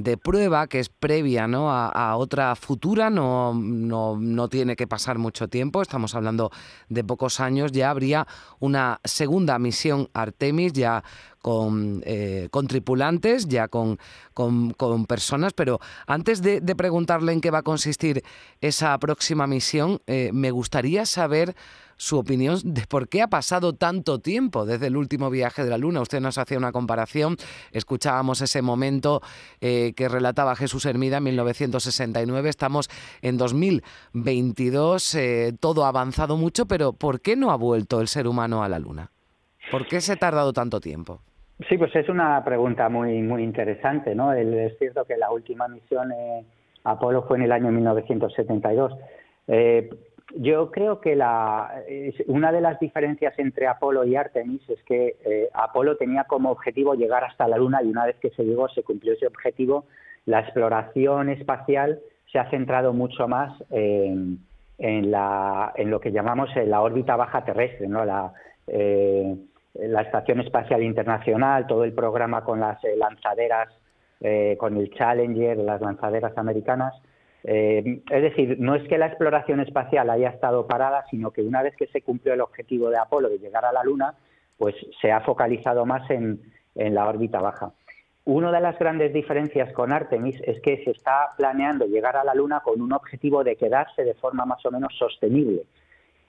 de 0.03 0.17
prueba 0.17 0.67
que 0.67 0.79
es 0.79 0.89
previa 0.89 1.47
¿no? 1.47 1.71
a, 1.71 2.15
otra 2.15 2.55
futura, 2.55 3.09
no, 3.09 3.53
no, 3.53 4.17
no, 4.17 4.47
tiene 4.47 4.75
que 4.75 4.87
pasar 4.87 5.17
mucho 5.17 5.47
tiempo, 5.47 5.81
estamos 5.81 6.15
hablando 6.15 6.51
de 6.87 7.03
pocos 7.03 7.39
años, 7.39 7.71
ya 7.71 7.89
habría 7.89 8.25
una 8.59 8.99
segunda 9.03 9.59
misión 9.59 10.09
Artemis, 10.13 10.73
ya 10.73 11.03
con, 11.41 12.01
eh, 12.05 12.47
con 12.51 12.67
tripulantes, 12.67 13.47
ya 13.47 13.67
con, 13.67 13.99
con, 14.33 15.05
personas, 15.05 15.53
pero 15.53 15.79
antes 16.07 16.41
de, 16.41 16.61
preguntarle 16.75 17.33
en 17.33 17.41
qué 17.41 17.51
va 17.51 17.59
a 17.59 17.63
consistir 17.63 18.23
esa 18.61 18.97
próxima 18.99 19.47
misión, 19.47 20.01
eh, 20.07 20.31
me 20.33 20.51
gustaría 20.51 21.05
saber 21.05 21.55
su 21.99 22.17
opinión 22.17 22.55
de 22.63 22.83
por 22.89 23.09
qué 23.09 23.21
ha 23.21 23.27
pasado 23.27 23.73
tanto 23.73 24.19
tiempo 24.19 24.65
desde 24.65 24.87
el 24.87 24.95
último 24.95 25.29
viaje 25.29 25.65
de 25.65 25.69
la 25.69 25.77
Luna. 25.77 25.99
Usted 25.99 26.21
nos 26.21 26.37
hacía 26.37 26.57
una 26.57 26.71
comparación, 26.71 27.35
escuchábamos 27.73 28.41
ese 28.41 28.61
momento 28.61 29.21
eh, 29.59 29.91
que 29.97 30.07
relataba 30.07 30.55
Jesús 30.55 30.85
Hermida 30.85 31.17
en 31.17 31.23
1969, 31.25 32.47
estamos 32.47 32.89
en 33.21 33.37
2022, 33.37 35.15
eh, 35.15 35.53
todo 35.59 35.83
ha 35.83 35.89
avanzado 35.89 36.37
mucho, 36.37 36.65
pero 36.67 36.93
¿por 36.93 37.19
qué 37.19 37.35
no 37.35 37.51
ha 37.51 37.57
vuelto 37.57 37.99
el 37.99 38.07
ser 38.07 38.27
humano 38.27 38.63
a 38.63 38.69
la 38.69 38.79
Luna? 38.79 39.11
¿Por 39.69 39.85
qué 39.85 39.99
se 39.99 40.13
ha 40.13 40.15
tardado 40.15 40.53
tanto 40.53 40.79
tiempo? 40.79 41.19
Sí, 41.67 41.77
pues 41.77 41.93
es 41.97 42.07
una 42.07 42.41
pregunta 42.45 42.87
muy 42.87 43.17
interesante, 43.43 44.15
¿no? 44.15 44.31
es 44.31 44.77
cierto 44.79 45.03
que 45.03 45.17
la 45.17 45.31
última 45.31 45.67
misión 45.67 46.13
eh, 46.13 46.45
Apolo 46.85 47.23
fue 47.23 47.35
en 47.37 47.43
el 47.43 47.51
año 47.51 47.71
1972. 47.73 48.93
Eh, 49.51 49.89
yo 50.35 50.69
creo 50.71 51.01
que 51.01 51.15
la, 51.15 51.83
una 52.27 52.51
de 52.51 52.61
las 52.61 52.79
diferencias 52.79 53.37
entre 53.39 53.67
Apolo 53.67 54.05
y 54.05 54.15
Artemis 54.15 54.61
es 54.69 54.81
que 54.83 55.15
eh, 55.25 55.49
Apolo 55.53 55.97
tenía 55.97 56.25
como 56.25 56.51
objetivo 56.51 56.93
llegar 56.93 57.23
hasta 57.23 57.47
la 57.47 57.57
Luna 57.57 57.81
y 57.83 57.87
una 57.87 58.05
vez 58.05 58.15
que 58.17 58.29
se 58.31 58.43
llegó, 58.43 58.69
se 58.69 58.83
cumplió 58.83 59.13
ese 59.13 59.27
objetivo, 59.27 59.85
la 60.25 60.41
exploración 60.41 61.29
espacial 61.29 61.99
se 62.31 62.37
ha 62.37 62.49
centrado 62.51 62.93
mucho 62.93 63.27
más 63.27 63.51
en, 63.71 64.39
la, 64.77 65.73
en 65.75 65.89
lo 65.89 65.99
que 65.99 66.11
llamamos 66.11 66.49
la 66.55 66.81
órbita 66.81 67.15
baja 67.15 67.43
terrestre, 67.43 67.87
¿no? 67.87 68.05
la, 68.05 68.31
eh, 68.67 69.35
la 69.73 70.01
Estación 70.03 70.41
Espacial 70.41 70.83
Internacional, 70.83 71.65
todo 71.65 71.83
el 71.83 71.93
programa 71.93 72.43
con 72.43 72.59
las 72.59 72.83
eh, 72.83 72.95
lanzaderas, 72.95 73.69
con 74.57 74.75
el 74.75 74.91
Challenger, 74.91 75.57
las 75.59 75.79
lanzaderas 75.79 76.37
americanas, 76.37 76.93
eh, 77.43 78.01
es 78.09 78.21
decir, 78.21 78.57
no 78.59 78.75
es 78.75 78.87
que 78.87 78.97
la 78.97 79.07
exploración 79.07 79.59
espacial 79.59 80.09
haya 80.09 80.29
estado 80.29 80.67
parada, 80.67 81.05
sino 81.09 81.31
que 81.31 81.41
una 81.41 81.61
vez 81.61 81.75
que 81.75 81.87
se 81.87 82.01
cumplió 82.01 82.33
el 82.33 82.41
objetivo 82.41 82.89
de 82.89 82.97
Apolo 82.97 83.29
de 83.29 83.39
llegar 83.39 83.65
a 83.65 83.71
la 83.71 83.83
Luna, 83.83 84.15
pues 84.57 84.75
se 85.01 85.11
ha 85.11 85.21
focalizado 85.21 85.85
más 85.85 86.09
en, 86.09 86.41
la 86.75 87.09
órbita 87.09 87.41
baja. 87.41 87.71
Una 88.23 88.51
de 88.51 88.61
las 88.61 88.77
grandes 88.79 89.11
diferencias 89.11 89.73
con 89.73 89.91
Artemis 89.91 90.39
es 90.45 90.61
que 90.61 90.81
se 90.85 90.91
está 90.91 91.29
planeando 91.35 91.87
llegar 91.87 92.15
a 92.15 92.23
la 92.23 92.33
Luna 92.33 92.61
con 92.63 92.79
un 92.79 92.93
objetivo 92.93 93.43
de 93.43 93.57
quedarse 93.57 94.03
de 94.03 94.13
forma 94.13 94.45
más 94.45 94.65
o 94.65 94.71
menos 94.71 94.95
sostenible. 94.97 95.63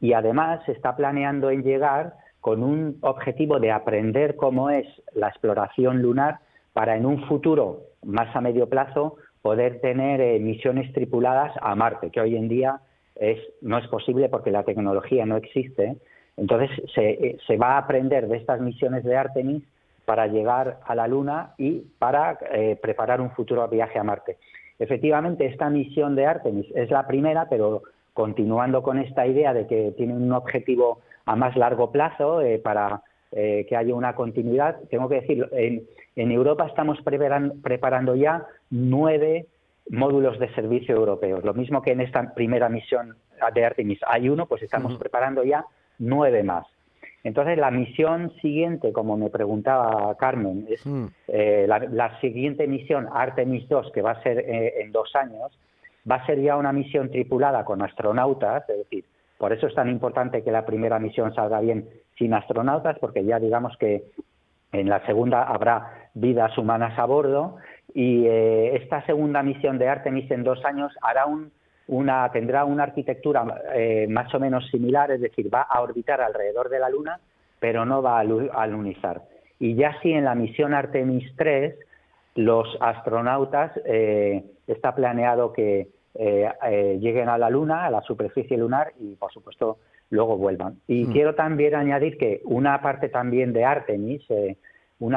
Y 0.00 0.12
además 0.14 0.64
se 0.64 0.72
está 0.72 0.96
planeando 0.96 1.50
en 1.50 1.62
llegar 1.62 2.14
con 2.40 2.64
un 2.64 2.98
objetivo 3.02 3.60
de 3.60 3.70
aprender 3.70 4.34
cómo 4.34 4.70
es 4.70 4.86
la 5.12 5.28
exploración 5.28 6.00
lunar 6.02 6.38
para 6.72 6.96
en 6.96 7.04
un 7.06 7.22
futuro 7.28 7.82
más 8.02 8.34
a 8.34 8.40
medio 8.40 8.68
plazo 8.68 9.16
poder 9.42 9.80
tener 9.80 10.20
eh, 10.20 10.38
misiones 10.38 10.92
tripuladas 10.92 11.52
a 11.60 11.74
Marte, 11.74 12.10
que 12.10 12.20
hoy 12.20 12.36
en 12.36 12.48
día 12.48 12.80
es, 13.16 13.38
no 13.60 13.78
es 13.78 13.86
posible 13.88 14.28
porque 14.28 14.50
la 14.50 14.64
tecnología 14.64 15.26
no 15.26 15.36
existe. 15.36 15.96
Entonces 16.36 16.70
se, 16.94 17.10
eh, 17.10 17.38
se 17.46 17.56
va 17.56 17.74
a 17.74 17.78
aprender 17.78 18.28
de 18.28 18.36
estas 18.36 18.60
misiones 18.60 19.04
de 19.04 19.16
Artemis 19.16 19.62
para 20.04 20.26
llegar 20.26 20.80
a 20.86 20.94
la 20.94 21.06
Luna 21.06 21.54
y 21.58 21.80
para 21.98 22.38
eh, 22.52 22.78
preparar 22.80 23.20
un 23.20 23.30
futuro 23.30 23.66
viaje 23.68 23.98
a 23.98 24.04
Marte. 24.04 24.36
Efectivamente, 24.78 25.46
esta 25.46 25.68
misión 25.70 26.16
de 26.16 26.26
Artemis 26.26 26.66
es 26.74 26.90
la 26.90 27.06
primera, 27.06 27.48
pero 27.48 27.82
continuando 28.14 28.82
con 28.82 28.98
esta 28.98 29.26
idea 29.26 29.52
de 29.52 29.66
que 29.66 29.92
tiene 29.96 30.14
un 30.14 30.32
objetivo 30.32 31.00
a 31.26 31.36
más 31.36 31.54
largo 31.56 31.92
plazo 31.92 32.40
para 32.62 33.02
que 33.30 33.76
haya 33.76 33.94
una 33.94 34.14
continuidad, 34.14 34.80
tengo 34.90 35.08
que 35.08 35.20
decir, 35.20 35.48
en, 35.52 35.84
en 36.16 36.32
Europa 36.32 36.66
estamos 36.66 36.98
preparando 37.02 38.16
ya 38.16 38.44
nueve 38.70 39.46
módulos 39.90 40.38
de 40.38 40.52
servicio 40.54 40.96
europeos. 40.96 41.44
Lo 41.44 41.54
mismo 41.54 41.82
que 41.82 41.92
en 41.92 42.00
esta 42.00 42.34
primera 42.34 42.68
misión 42.68 43.16
de 43.54 43.64
Artemis 43.64 44.00
hay 44.06 44.28
uno, 44.28 44.46
pues 44.46 44.62
estamos 44.62 44.96
preparando 44.96 45.42
ya 45.44 45.64
nueve 45.98 46.42
más. 46.42 46.66
Entonces, 47.22 47.58
la 47.58 47.70
misión 47.70 48.32
siguiente, 48.40 48.92
como 48.92 49.16
me 49.16 49.28
preguntaba 49.28 50.16
Carmen, 50.16 50.66
es 50.70 50.82
eh, 51.28 51.66
la, 51.68 52.20
siguiente 52.20 52.66
misión, 52.66 53.08
Artemis 53.12 53.68
2, 53.68 53.92
que 53.92 54.00
va 54.00 54.12
a 54.12 54.22
ser 54.22 54.38
eh, 54.38 54.80
en 54.80 54.90
dos 54.90 55.14
años, 55.14 55.52
va 56.10 56.16
a 56.16 56.26
ser 56.26 56.40
ya 56.40 56.56
una 56.56 56.72
misión 56.72 57.10
tripulada 57.10 57.64
con 57.64 57.82
astronautas, 57.82 58.66
es 58.70 58.78
decir, 58.78 59.04
por 59.36 59.52
eso 59.52 59.66
es 59.66 59.74
tan 59.74 59.90
importante 59.90 60.42
que 60.42 60.50
la 60.50 60.64
primera 60.64 60.98
misión 60.98 61.34
salga 61.34 61.60
bien 61.60 61.88
sin 62.20 62.34
astronautas, 62.34 62.98
porque 63.00 63.24
ya 63.24 63.40
digamos 63.40 63.76
que 63.78 64.04
en 64.72 64.88
la 64.88 65.04
segunda 65.06 65.42
habrá 65.42 66.10
vidas 66.14 66.56
humanas 66.58 66.96
a 66.98 67.06
bordo 67.06 67.56
y 67.94 68.26
eh, 68.26 68.76
esta 68.76 69.04
segunda 69.06 69.42
misión 69.42 69.78
de 69.78 69.88
Artemis 69.88 70.30
en 70.30 70.44
dos 70.44 70.62
años 70.64 70.92
hará 71.00 71.24
un, 71.24 71.50
una, 71.88 72.30
tendrá 72.30 72.64
una 72.64 72.84
arquitectura 72.84 73.62
eh, 73.74 74.06
más 74.08 74.32
o 74.34 74.38
menos 74.38 74.68
similar, 74.70 75.10
es 75.10 75.22
decir, 75.22 75.52
va 75.52 75.62
a 75.62 75.80
orbitar 75.80 76.20
alrededor 76.20 76.68
de 76.68 76.78
la 76.78 76.90
Luna, 76.90 77.18
pero 77.58 77.84
no 77.84 78.02
va 78.02 78.20
a, 78.20 78.66
lunizar. 78.66 79.22
Y 79.58 79.74
ya 79.74 79.98
si 80.02 80.12
en 80.12 80.24
la 80.24 80.34
misión 80.34 80.74
Artemis 80.74 81.34
3 81.36 81.74
los 82.36 82.68
astronautas 82.80 83.72
eh, 83.86 84.44
está 84.66 84.94
planeado 84.94 85.52
que 85.52 85.88
lleguen 86.14 87.28
a 87.28 87.38
la 87.38 87.50
Luna, 87.50 87.86
a 87.86 87.90
la 87.90 88.02
superficie 88.02 88.58
lunar 88.58 88.92
y, 88.98 89.14
por 89.14 89.32
supuesto, 89.32 89.78
luego 90.10 90.36
vuelvan. 90.36 90.76
Y 90.86 91.04
mm. 91.04 91.12
quiero 91.12 91.34
también 91.34 91.74
añadir 91.74 92.18
que 92.18 92.42
una 92.44 92.80
parte 92.82 93.08
también 93.08 93.52
de 93.52 93.64
Artemis, 93.64 94.22
un 94.98 95.14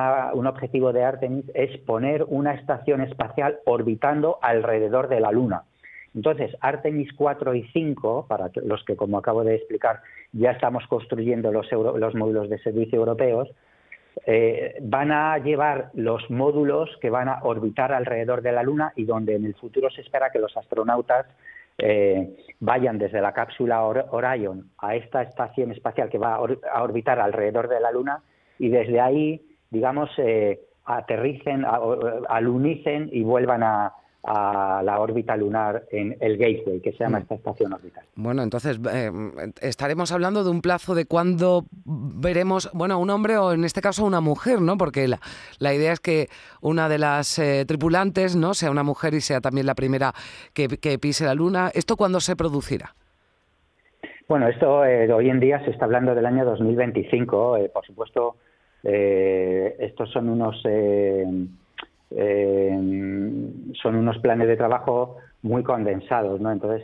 objetivo 0.48 0.94
de 0.94 1.04
Artemis 1.04 1.46
es 1.54 1.78
poner 1.80 2.24
una 2.28 2.54
estación 2.54 3.02
espacial 3.02 3.60
orbitando 3.66 4.40
alrededor 4.42 5.10
de 5.10 5.20
la 5.20 5.32
Luna. 5.32 5.64
Entonces, 6.16 6.56
Artemis 6.62 7.12
4 7.14 7.56
y 7.56 7.64
5, 7.74 8.28
para 8.28 8.52
los 8.64 8.84
que, 8.86 8.96
como 8.96 9.18
acabo 9.18 9.44
de 9.44 9.56
explicar, 9.56 10.02
ya 10.32 10.52
estamos 10.52 10.86
construyendo 10.88 11.52
los, 11.52 11.72
los 11.72 12.16
módulos 12.16 12.50
de 12.50 12.60
servicio 12.60 13.00
europeos, 13.00 13.50
eh, 14.26 14.78
van 14.82 15.12
a 15.12 15.38
llevar 15.40 15.90
los 15.96 16.30
módulos 16.30 16.90
que 17.02 17.10
van 17.10 17.30
a 17.30 17.40
orbitar 17.42 17.92
alrededor 17.92 18.44
de 18.44 18.52
la 18.52 18.62
Luna 18.62 18.94
y 18.96 19.06
donde 19.06 19.36
en 19.36 19.46
el 19.46 19.56
futuro 19.56 19.90
se 19.90 20.02
espera 20.02 20.30
que 20.32 20.40
los 20.40 20.56
astronautas 20.56 21.26
eh, 21.78 22.36
vayan 22.60 22.98
desde 22.98 23.22
la 23.22 23.34
cápsula 23.34 23.84
Orion 23.84 24.70
a 24.78 24.96
esta 24.96 25.22
estación 25.22 25.72
espacial 25.72 26.10
que 26.10 26.18
va 26.18 26.36
a 26.36 26.84
orbitar 26.84 27.20
alrededor 27.20 27.68
de 27.68 27.80
la 27.80 27.92
Luna 27.92 28.24
y 28.60 28.70
desde 28.70 29.02
ahí 29.02 29.42
digamos, 29.74 30.10
eh, 30.18 30.62
aterricen, 30.86 31.66
alunicen 32.30 33.10
y 33.12 33.24
vuelvan 33.24 33.64
a, 33.64 33.94
la 34.26 34.98
órbita 35.00 35.36
lunar 35.36 35.84
en 35.92 36.16
el 36.22 36.38
Gateway, 36.38 36.80
que 36.80 36.92
se 36.94 37.00
llama 37.04 37.20
mm. 37.20 37.22
esta 37.24 37.36
estación 37.36 37.74
orbital. 37.74 38.06
Bueno, 38.16 38.42
entonces 38.42 38.80
eh, 38.92 39.12
estaremos 39.62 40.12
hablando 40.12 40.44
de 40.44 40.50
un 40.50 40.62
plazo 40.62 40.96
de 40.96 41.06
cuándo 41.06 41.66
veremos, 41.86 42.70
bueno, 42.74 43.00
un 43.00 43.10
hombre 43.10 43.38
o 43.38 43.52
en 43.52 43.66
este 43.66 43.82
caso 43.82 44.06
una 44.06 44.22
mujer, 44.22 44.62
¿no? 44.62 44.78
Porque 44.78 45.08
la, 45.08 45.20
la 45.60 45.74
idea 45.74 45.92
es 45.92 46.00
que 46.00 46.28
una 46.62 46.88
de 46.88 47.00
las 47.00 47.38
eh, 47.38 47.66
tripulantes, 47.68 48.36
¿no? 48.36 48.54
Sea 48.54 48.72
una 48.72 48.84
mujer 48.84 49.14
y 49.14 49.22
sea 49.22 49.42
también 49.42 49.66
la 49.66 49.76
primera 49.76 50.14
que, 50.54 50.70
pise 51.00 51.26
la 51.26 51.34
luna. 51.34 51.70
¿Esto 51.74 51.98
cuándo 51.98 52.20
se 52.20 52.36
producirá? 52.36 52.96
Bueno, 54.30 54.48
esto 54.48 54.80
hoy 54.80 55.30
en 55.30 55.40
día 55.40 55.64
se 55.66 55.72
está 55.72 55.86
hablando 55.86 56.16
del 56.16 56.26
año 56.26 56.46
2025. 56.46 57.58
por 57.74 57.86
supuesto, 57.86 58.38
eh, 58.84 59.76
estos 59.80 60.12
son 60.12 60.30
unos 60.30 60.64
eh, 62.16 62.70
eh, 62.72 63.74
son 63.82 63.96
unos 63.96 64.18
planes 64.20 64.48
de 64.48 64.58
trabajo 64.58 65.18
muy 65.42 65.64
condensados, 65.64 66.40
¿no? 66.40 66.52
Entonces 66.52 66.84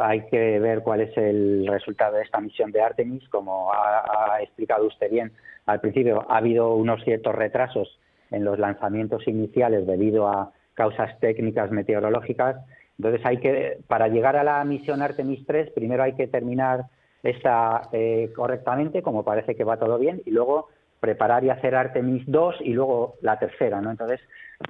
hay 0.00 0.26
que 0.26 0.58
ver 0.58 0.82
cuál 0.82 1.00
es 1.00 1.16
el 1.16 1.66
resultado 1.66 2.16
de 2.16 2.22
esta 2.22 2.40
misión 2.40 2.72
de 2.72 2.80
Artemis, 2.80 3.28
como 3.28 3.72
ha, 3.72 4.42
explicado 4.42 4.86
usted 4.86 5.10
bien 5.10 5.32
al 5.66 5.80
principio. 5.80 6.24
Ha 6.28 6.38
habido 6.38 6.74
unos 6.74 7.02
ciertos 7.04 7.34
retrasos 7.34 7.98
en 8.30 8.44
los 8.44 8.58
lanzamientos 8.58 9.26
iniciales 9.28 9.86
debido 9.86 10.28
a 10.28 10.52
causas 10.74 11.18
técnicas 11.20 11.70
meteorológicas. 11.70 12.56
Entonces 12.98 13.24
hay 13.24 13.38
que, 13.38 13.78
para 13.86 14.08
llegar 14.08 14.36
a 14.36 14.44
la 14.44 14.64
misión 14.64 15.02
Artemis 15.02 15.44
3, 15.46 15.70
primero 15.72 16.02
hay 16.02 16.14
que 16.14 16.26
terminar 16.26 16.86
esta 17.22 17.90
correctamente, 18.34 19.02
como 19.02 19.24
parece 19.24 19.54
que 19.54 19.64
va 19.64 19.78
todo 19.78 19.98
bien, 19.98 20.22
y 20.24 20.30
luego 20.30 20.68
preparar 21.00 21.42
y 21.44 21.50
hacer 21.50 21.74
Artemis 21.74 22.24
2 22.26 22.56
y 22.60 22.74
luego 22.74 23.16
la 23.22 23.38
tercera, 23.38 23.80
¿no? 23.80 23.90
Entonces, 23.90 24.20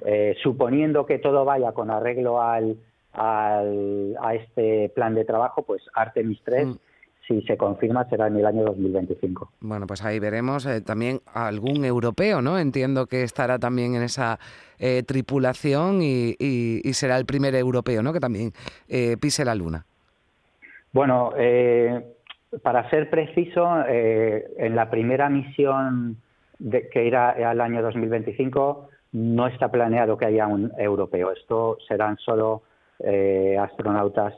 eh, 0.05 0.35
suponiendo 0.41 1.05
que 1.05 1.19
todo 1.19 1.45
vaya 1.45 1.73
con 1.73 1.91
arreglo 1.91 2.41
al, 2.41 2.77
al, 3.13 4.15
a 4.21 4.35
este 4.35 4.89
plan 4.95 5.13
de 5.13 5.25
trabajo, 5.25 5.63
pues 5.63 5.83
Artemis 5.93 6.39
3 6.45 6.67
mm. 6.67 6.73
si 7.27 7.41
se 7.41 7.57
confirma, 7.57 8.07
será 8.09 8.27
en 8.27 8.37
el 8.37 8.45
año 8.45 8.63
2025. 8.63 9.51
Bueno, 9.59 9.85
pues 9.85 10.03
ahí 10.03 10.19
veremos 10.19 10.65
eh, 10.65 10.81
también 10.81 11.19
algún 11.33 11.83
europeo, 11.83 12.41
¿no? 12.41 12.57
Entiendo 12.57 13.07
que 13.07 13.23
estará 13.23 13.59
también 13.59 13.95
en 13.95 14.03
esa 14.03 14.39
eh, 14.79 15.03
tripulación 15.03 15.99
y, 16.01 16.81
será 16.93 17.17
el 17.17 17.25
primer 17.25 17.55
europeo, 17.55 18.01
¿no? 18.01 18.13
Que 18.13 18.19
también 18.19 18.53
eh, 18.87 19.17
pise 19.19 19.43
la 19.43 19.55
Luna. 19.55 19.85
Bueno, 20.93 21.31
para 22.63 22.89
ser 22.89 23.09
preciso, 23.09 23.85
en 23.87 24.75
la 24.75 24.89
primera 24.89 25.29
misión 25.29 26.17
de, 26.59 26.89
que 26.89 27.05
irá 27.05 27.29
al 27.29 27.61
año 27.61 27.81
2025 27.81 28.89
no 29.13 29.47
está 29.47 29.69
planeado 29.69 30.17
que 30.17 30.25
haya 30.25 30.47
un 30.47 30.71
europeo. 30.77 31.31
Esto 31.31 31.77
serán 31.87 32.17
solo 32.17 32.63
astronautas 33.59 34.33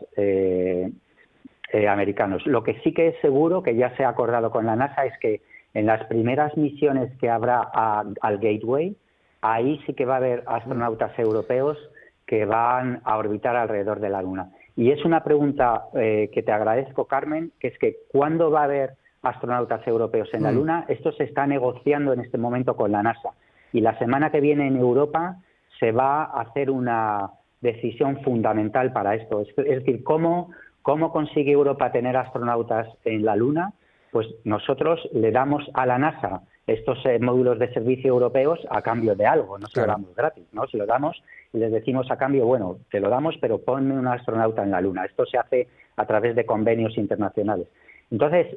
eh, 1.74 1.88
americanos. 1.88 2.46
Lo 2.46 2.62
que 2.62 2.79
sí 2.82 2.93
que 2.93 3.08
es 3.08 3.15
seguro, 3.20 3.63
que 3.63 3.75
ya 3.75 3.98
se 3.98 4.03
ha 4.03 4.10
acordado 4.10 4.51
con 4.51 4.67
la 4.67 4.75
NASA, 4.75 5.05
es 5.05 5.17
que 5.17 5.41
en 5.74 5.88
las 5.88 6.05
primeras 6.05 6.55
misiones 6.55 7.12
que 7.20 7.32
habrá 7.32 7.62
al 7.63 8.38
Gateway, 8.38 8.96
ahí 9.41 9.82
sí 9.88 9.96
que 9.96 10.05
va 10.05 10.13
a 10.13 10.17
haber 10.17 10.43
astronautas 10.46 11.17
europeos 11.17 11.79
que 12.27 12.46
van 12.46 13.01
a 13.05 13.17
orbitar 13.17 13.55
alrededor 13.55 14.01
de 14.01 14.10
la 14.10 14.22
Luna. 14.22 14.51
Y 14.75 14.92
es 14.92 15.03
una 15.06 15.24
pregunta 15.24 15.86
eh, 15.94 16.30
que 16.34 16.44
te 16.44 16.51
agradezco, 16.51 17.06
Carmen, 17.06 17.51
que 17.60 17.68
es 17.68 17.77
que 17.77 17.98
¿cuándo 18.12 18.50
va 18.50 18.62
a 18.62 18.65
haber 18.65 18.92
astronautas 19.22 19.86
europeos 19.88 20.30
en 20.34 20.44
la 20.44 20.51
mm. 20.51 20.56
Luna? 20.56 20.86
Esto 20.88 21.12
se 21.12 21.24
está 21.24 21.46
negociando 21.46 22.13
en 22.13 22.22
este 22.22 22.38
momento 22.38 22.75
con 22.75 22.92
la 22.92 23.03
NASA. 23.03 23.30
Y 23.72 23.82
la 23.82 23.98
semana 24.00 24.32
que 24.32 24.42
viene 24.42 24.68
en 24.68 24.77
Europa 24.77 25.38
se 25.80 25.92
va 25.92 26.24
a 26.24 26.42
hacer 26.42 26.70
una 26.70 27.32
decisión 27.62 28.22
fundamental 28.24 28.92
para 28.94 29.15
esto. 29.15 29.42
Es, 29.42 29.50
es 29.58 29.80
decir, 29.80 30.03
cómo 30.03 30.51
¿Cómo 30.84 31.13
consigue 31.13 31.53
Europa 31.53 31.94
tener 31.94 32.18
astronautas 32.18 32.88
en 33.06 33.24
la 33.24 33.38
Luna? 33.38 33.72
Pues 34.12 34.27
nosotros 34.44 35.00
le 35.13 35.32
damos 35.32 35.63
a 35.74 35.86
la 35.86 35.98
NASA 35.98 36.42
estos 36.65 37.05
eh, 37.05 37.20
módulos 37.20 37.60
de 37.60 37.74
servicio 37.74 38.10
europeos 38.10 38.60
a 38.70 38.82
cambio 38.82 39.15
de 39.15 39.25
algo, 39.25 39.58
no 39.58 39.67
se 39.67 39.82
lo 39.82 39.88
damos 39.88 40.15
gratis, 40.15 40.46
¿no? 40.53 40.65
Se 40.67 40.77
lo 40.77 40.86
damos 40.86 41.22
y 41.51 41.58
les 41.58 41.72
decimos 41.72 42.10
a 42.10 42.17
cambio, 42.17 42.46
bueno, 42.46 42.77
te 42.89 43.00
lo 43.00 43.10
damos, 43.10 43.36
pero 43.41 43.60
ponme 43.60 43.98
un 43.98 44.08
astronauta 44.08 44.63
en 44.63 44.72
la 44.72 44.82
Luna. 44.82 45.05
Esto 45.05 45.25
se 45.25 45.38
hace 45.38 45.67
a 45.98 46.05
través 46.05 46.36
de 46.36 46.46
convenios 46.46 46.98
internacionales. 46.98 47.67
Entonces, 48.10 48.48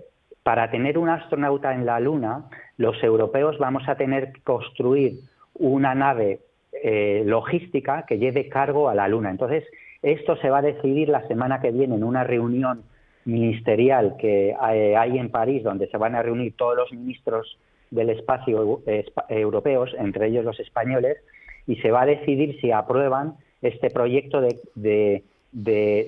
para 0.42 0.70
tener 0.70 0.98
un 0.98 1.08
astronauta 1.08 1.74
en 1.74 1.84
la 1.84 1.98
Luna, 1.98 2.44
los 2.76 3.02
europeos 3.02 3.58
vamos 3.58 3.88
a 3.88 3.96
tener 3.96 4.32
que 4.32 4.40
construir 4.42 5.18
una 5.54 5.94
nave 5.94 6.40
eh, 6.72 7.24
logística 7.26 8.04
que 8.06 8.18
lleve 8.18 8.48
cargo 8.48 8.88
a 8.88 8.94
la 8.94 9.08
Luna. 9.08 9.30
Entonces, 9.30 9.64
esto 10.02 10.36
se 10.36 10.50
va 10.50 10.58
a 10.58 10.62
decidir 10.62 11.08
la 11.08 11.26
semana 11.26 11.60
que 11.60 11.72
viene 11.72 11.96
en 11.96 12.04
una 12.04 12.22
reunión 12.22 12.84
ministerial 13.24 14.16
que 14.18 14.50
eh, 14.50 14.96
hay 14.96 15.18
en 15.18 15.30
París, 15.30 15.64
donde 15.64 15.88
se 15.88 15.96
van 15.96 16.14
a 16.14 16.22
reunir 16.22 16.54
todos 16.56 16.76
los 16.76 16.92
ministros 16.92 17.58
del 17.90 18.10
espacio 18.10 18.82
europeos, 19.28 19.94
entre 19.98 20.28
ellos 20.28 20.44
los 20.44 20.58
españoles, 20.60 21.18
y 21.66 21.76
se 21.76 21.90
va 21.90 22.02
a 22.02 22.06
decidir 22.06 22.60
si 22.60 22.72
aprueban 22.72 23.34
este 23.62 23.90
proyecto 23.90 24.40
de, 24.74 25.24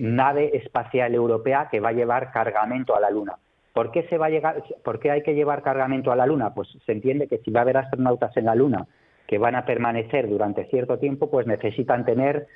nave 0.01 0.57
espacial 0.57 1.15
europea 1.15 1.69
que 1.71 1.81
va 1.81 1.91
a 1.91 1.93
llevar 1.93 2.33
cargamento 2.33 2.95
a 2.95 3.01
la 3.01 3.11
Luna. 3.11 3.37
¿Por 3.73 3.91
qué, 3.93 4.05
se 4.05 4.19
va 4.19 4.27
a 4.27 4.31
llegar, 4.31 4.63
¿Por 4.83 4.99
qué 4.99 5.11
hay 5.11 5.23
que 5.23 5.35
llevar 5.35 5.63
cargamento 5.63 6.11
a 6.11 6.17
la 6.17 6.27
Luna? 6.27 6.53
Pues 6.55 6.69
se 6.85 6.93
entiende 6.93 7.29
que 7.29 7.39
si 7.39 7.51
va 7.51 7.61
a 7.61 7.63
haber 7.63 7.77
astronautas 7.77 8.37
en 8.37 8.47
la 8.47 8.55
Luna 8.55 8.87
que 9.27 9.39
van 9.39 9.55
a 9.55 9.67
permanecer 9.67 10.27
durante 10.27 10.65
cierto 10.67 10.99
tiempo, 10.99 11.31
pues 11.31 11.47
necesitan 11.47 12.07
tener 12.07 12.47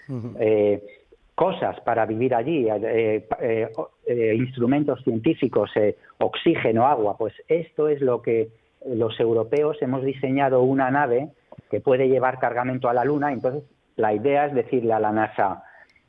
cosas 1.34 1.80
para 1.80 2.06
vivir 2.06 2.34
allí, 2.34 2.68
eh, 2.68 3.26
eh, 3.40 3.68
eh, 4.06 4.34
instrumentos 4.36 5.02
científicos, 5.02 5.70
oxígeno, 6.18 6.86
agua. 6.86 7.16
Pues 7.16 7.34
esto 7.48 7.88
es 7.88 8.00
lo 8.00 8.22
que 8.22 8.48
los 8.86 9.18
europeos 9.20 9.76
hemos 9.80 10.02
diseñado 10.02 10.62
una 10.62 10.90
nave 10.90 11.30
que 11.70 11.80
puede 11.80 12.08
llevar 12.08 12.38
cargamento 12.38 12.88
a 12.88 12.94
la 12.94 13.04
Luna. 13.04 13.32
Entonces, 13.32 13.64
la 13.96 14.14
idea 14.14 14.46
es 14.46 14.54
decirle 14.54 14.92
a 14.92 15.00
la 15.00 15.12
NASA, 15.12 15.62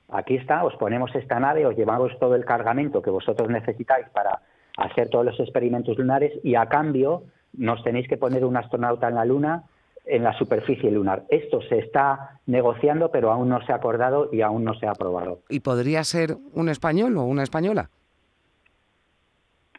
aquí 0.09 0.35
está, 0.35 0.63
os 0.63 0.75
ponemos 0.75 1.13
esta 1.15 1.39
nave, 1.39 1.65
os 1.65 1.75
llevamos 1.75 2.17
todo 2.19 2.35
el 2.35 2.45
cargamento 2.45 3.01
que 3.01 3.09
vosotros 3.09 3.49
necesitáis 3.49 4.07
para 4.09 4.41
hacer 4.77 5.09
todos 5.09 5.25
los 5.25 5.39
experimentos 5.39 5.97
lunares 5.97 6.33
y 6.43 6.55
a 6.55 6.65
cambio 6.67 7.23
nos 7.53 7.83
tenéis 7.83 8.07
que 8.07 8.17
poner 8.17 8.43
un 8.45 8.57
astronauta 8.57 9.07
en 9.09 9.15
la 9.15 9.25
Luna 9.25 9.63
en 10.05 10.23
la 10.23 10.37
superficie 10.37 10.91
lunar. 10.91 11.23
Esto 11.29 11.61
se 11.61 11.79
está 11.79 12.41
negociando, 12.45 13.09
pero 13.11 13.31
aún 13.31 13.49
no 13.49 13.65
se 13.65 13.71
ha 13.71 13.75
acordado 13.75 14.29
y 14.31 14.41
aún 14.41 14.63
no 14.63 14.73
se 14.73 14.85
ha 14.85 14.91
aprobado. 14.91 15.39
¿Y 15.49 15.61
podría 15.61 16.03
ser 16.03 16.35
un 16.53 16.69
español 16.69 17.17
o 17.17 17.23
una 17.23 17.43
española? 17.43 17.89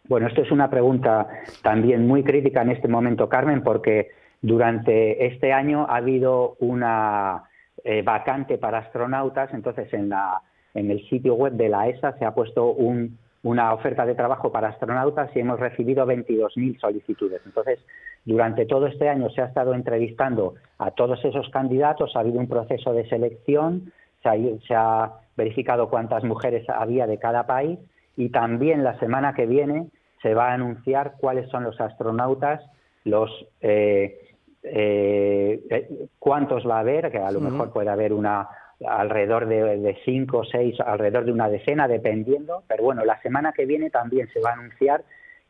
Bueno, 0.09 0.27
esto 0.27 0.43
es 0.43 0.51
una 0.51 0.69
pregunta 0.69 1.27
también 1.63 2.07
muy 2.07 2.23
crítica 2.23 2.63
en 2.63 2.71
este 2.71 2.89
momento, 2.89 3.29
Carmen, 3.29 3.63
porque 3.63 4.11
durante 4.43 5.27
este 5.27 5.53
año 5.53 5.87
ha 5.89 5.97
habido 5.97 6.57
una 6.61 7.45
eh, 7.83 8.03
vacante 8.03 8.59
para 8.59 8.79
astronautas, 8.79 9.53
entonces 9.55 9.93
en, 9.95 10.11
la, 10.11 10.43
en 10.75 10.91
el 10.91 11.09
sitio 11.09 11.35
web 11.35 11.55
de 11.55 11.69
la 11.69 11.89
ESA 11.89 12.19
se 12.19 12.25
ha 12.25 12.35
puesto 12.35 12.73
un, 12.73 13.19
una 13.45 13.73
oferta 13.73 14.05
de 14.07 14.15
trabajo 14.15 14.51
para 14.51 14.69
astronautas 14.69 15.31
y 15.35 15.41
hemos 15.41 15.61
recibido 15.61 16.07
22.000 16.07 16.81
solicitudes. 16.81 17.43
Entonces, 17.45 17.79
durante 18.25 18.65
todo 18.67 18.87
este 18.87 19.09
año 19.09 19.29
se 19.31 19.43
ha 19.43 19.47
estado 19.47 19.75
entrevistando 19.75 20.55
a 20.79 20.91
todos 20.91 21.23
esos 21.25 21.49
candidatos, 21.51 22.17
ha 22.17 22.21
habido 22.21 22.41
un 22.41 22.49
proceso 22.49 22.93
de 22.93 23.07
selección, 23.09 23.93
se 24.23 24.75
ha, 24.75 25.13
verificado 25.37 25.91
cuántas 25.91 26.23
mujeres 26.23 26.65
había 26.69 27.09
de 27.09 27.19
cada 27.19 27.45
país 27.45 27.79
y 28.17 28.31
también 28.31 28.85
la 28.85 28.99
semana 28.99 29.35
que 29.35 29.47
viene 29.47 29.89
se 30.23 30.35
va 30.35 30.51
a 30.51 30.55
anunciar 30.55 31.15
cuáles 31.19 31.49
son 31.51 31.65
los 31.65 31.81
astronautas, 31.81 32.63
los 33.05 33.31
eh, 33.61 34.19
eh, 34.63 36.09
cuántos 36.19 36.67
va 36.67 36.77
a 36.77 36.81
haber, 36.81 37.11
que 37.11 37.19
a 37.19 37.31
lo 37.31 37.41
mejor 37.41 37.73
puede 37.73 37.91
haber 37.91 38.13
una 38.13 38.49
alrededor 38.87 39.47
de, 39.47 39.79
de, 39.79 39.97
cinco, 40.05 40.43
seis, 40.45 40.79
alrededor 40.81 41.25
de 41.25 41.33
una 41.33 41.49
decena, 41.49 41.87
dependiendo. 41.87 42.63
Pero 42.67 42.85
bueno, 42.85 43.05
la 43.05 43.21
semana 43.21 43.53
que 43.53 43.67
viene 43.67 43.91
también 43.91 44.29
se 44.33 44.41
va 44.41 44.51
a 44.51 44.55
anunciar 44.55 45.05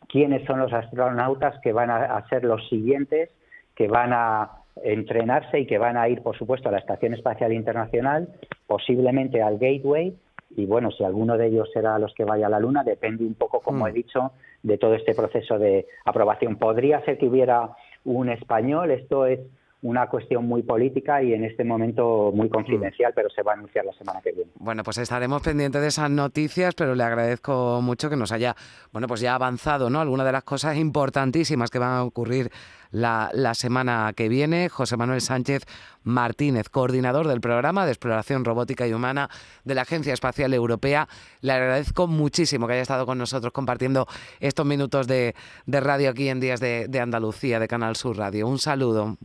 quiénes 0.09 0.45
son 0.47 0.59
los 0.59 0.73
astronautas 0.73 1.59
que 1.61 1.73
van 1.73 1.91
a, 1.91 2.27
ser 2.29 2.45
los 2.45 2.69
siguientes, 2.69 3.31
que 3.75 3.89
van 3.89 4.13
a 4.13 4.51
entrenarse 4.83 5.61
y 5.61 5.67
que 5.67 5.79
van 5.79 5.97
a 5.97 6.09
ir, 6.09 6.23
por 6.23 6.37
supuesto, 6.37 6.69
a 6.69 6.73
la 6.73 6.79
Estación 6.79 7.15
Espacial 7.15 7.53
Internacional, 7.53 8.29
posiblemente 8.67 9.43
al 9.43 9.59
Gateway, 9.59 10.17
y 10.57 10.67
bueno, 10.67 10.91
si 10.91 11.05
alguno 11.05 11.37
de 11.37 11.47
ellos 11.47 11.69
será 11.73 11.99
los 11.99 12.15
que 12.15 12.25
vaya 12.25 12.47
a 12.47 12.51
la 12.51 12.61
Luna, 12.61 12.85
depende 12.85 13.25
un 13.25 13.35
poco, 13.35 13.61
como 13.61 13.85
hmm. 13.85 13.89
he 13.89 13.93
dicho, 13.93 14.33
de 14.63 14.79
todo 14.79 14.95
este 14.95 15.15
proceso 15.15 15.59
de 15.59 15.87
aprobación. 16.05 16.57
Podría 16.57 17.05
ser 17.05 17.19
que 17.19 17.27
hubiera 17.27 17.71
un 18.05 18.29
español, 18.29 18.91
esto 18.91 19.27
es 19.27 19.41
una 19.85 20.07
cuestión 20.07 20.47
muy 20.47 20.63
política 20.63 21.23
y 21.23 21.35
en 21.35 21.45
este 21.45 21.63
momento 21.63 22.33
muy 22.35 22.49
confidencial, 22.49 23.13
mm. 23.13 23.15
pero 23.15 23.29
se 23.29 23.43
va 23.43 23.53
a 23.53 23.55
anunciar 23.55 23.85
la 23.85 23.93
semana 23.93 24.21
que 24.23 24.33
viene. 24.33 24.51
Bueno, 24.55 24.83
pues 24.83 24.97
estaremos 24.97 25.43
pendientes 25.43 25.83
de 25.83 25.89
esas 25.89 26.11
noticias, 26.11 26.75
pero 26.75 26.95
le 26.95 27.05
agradezco 27.05 27.83
mucho 27.83 28.09
que 28.09 28.17
nos 28.17 28.33
haya, 28.33 28.57
bueno, 28.93 29.07
pues 29.07 29.21
ya 29.21 29.35
avanzado, 29.35 29.91
¿no? 29.91 30.01
Algunas 30.01 30.25
de 30.25 30.33
las 30.33 30.43
cosas 30.43 30.79
importantísimas 30.79 31.69
que 31.69 31.79
van 31.79 31.91
a 31.91 32.03
ocurrir 32.03 32.51
la, 32.93 33.29
la 33.35 33.53
semana 33.53 34.11
que 34.17 34.31
viene. 34.31 34.71
José 34.71 34.97
Manuel 34.97 35.21
Sánchez 35.21 35.67
Martínez, 36.03 36.71
coordinador 36.71 37.29
del 37.29 37.43
programa 37.43 37.85
de 37.85 37.93
exploración 37.93 38.47
robótica 38.47 38.87
y 38.89 38.95
humana 38.95 39.29
de 39.65 39.75
la 39.75 39.83
Agencia 39.83 40.15
Espacial 40.15 40.55
Europea. 40.55 41.09
Le 41.43 41.53
agradezco 41.53 42.07
muchísimo 42.07 42.67
que 42.67 42.73
haya 42.73 42.83
estado 42.83 43.05
con 43.05 43.19
nosotros 43.19 43.53
compartiendo 43.53 44.07
estos 44.41 44.65
minutos 44.65 45.07
de, 45.07 45.35
radio 45.67 46.09
aquí 46.09 46.31
en 46.31 46.41
Días 46.41 46.61
de, 46.61 46.87
de 46.89 47.01
Andalucía, 47.01 47.61
de 47.61 47.69
Canal 47.69 47.97
Sur 47.97 48.17
Radio. 48.17 48.49
Un 48.49 48.59
saludo. 48.59 49.19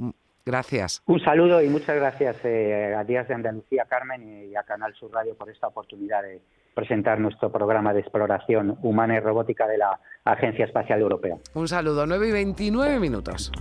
Gracias. 0.49 1.03
Un 1.05 1.19
saludo 1.19 1.61
y 1.61 1.69
muchas 1.69 1.95
gracias 1.95 2.43
eh, 2.43 2.95
a 2.97 3.03
Días 3.03 3.27
de 3.27 3.35
Andalucía, 3.35 3.85
Carmen, 3.87 4.49
y 4.49 4.55
a 4.55 4.63
Canal 4.63 4.95
Sur 4.95 5.11
Radio 5.11 5.35
por 5.35 5.47
esta 5.47 5.67
oportunidad 5.67 6.23
de 6.23 6.41
presentar 6.73 7.19
nuestro 7.19 7.51
programa 7.51 7.93
de 7.93 7.99
exploración 7.99 8.75
humana 8.81 9.15
y 9.17 9.19
robótica 9.19 9.67
de 9.67 9.77
la 9.77 9.99
Agencia 10.25 10.65
Espacial 10.65 11.01
Europea. 11.01 11.37
Un 11.53 11.67
saludo, 11.67 12.07
9 12.07 12.29
y 12.29 12.31
29 12.31 12.99
minutos. 12.99 13.51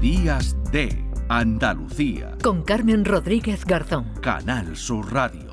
Días 0.00 0.56
de 0.72 0.88
Andalucía. 1.28 2.32
Con 2.42 2.64
Carmen 2.64 3.04
Rodríguez 3.04 3.64
Garzón. 3.64 4.14
Canal 4.20 4.74
Sur 4.74 5.12
Radio. 5.12 5.47